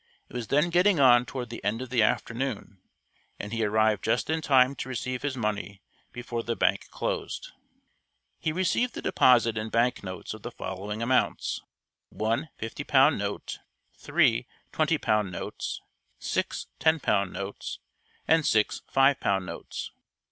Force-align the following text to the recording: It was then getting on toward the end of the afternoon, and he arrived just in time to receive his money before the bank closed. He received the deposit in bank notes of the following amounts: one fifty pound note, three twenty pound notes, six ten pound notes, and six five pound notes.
It 0.29 0.33
was 0.33 0.47
then 0.47 0.71
getting 0.71 0.99
on 0.99 1.27
toward 1.27 1.51
the 1.51 1.63
end 1.63 1.79
of 1.79 1.91
the 1.91 2.01
afternoon, 2.01 2.79
and 3.39 3.53
he 3.53 3.63
arrived 3.63 4.03
just 4.03 4.31
in 4.31 4.41
time 4.41 4.73
to 4.77 4.89
receive 4.89 5.21
his 5.21 5.37
money 5.37 5.83
before 6.11 6.41
the 6.41 6.55
bank 6.55 6.89
closed. 6.89 7.51
He 8.39 8.51
received 8.51 8.95
the 8.95 9.03
deposit 9.03 9.59
in 9.59 9.69
bank 9.69 10.01
notes 10.03 10.33
of 10.33 10.41
the 10.41 10.49
following 10.49 11.03
amounts: 11.03 11.61
one 12.09 12.49
fifty 12.57 12.83
pound 12.83 13.19
note, 13.19 13.59
three 13.95 14.47
twenty 14.71 14.97
pound 14.97 15.31
notes, 15.31 15.81
six 16.17 16.65
ten 16.79 16.99
pound 16.99 17.31
notes, 17.31 17.77
and 18.27 18.43
six 18.43 18.81
five 18.87 19.19
pound 19.19 19.45
notes. 19.45 19.91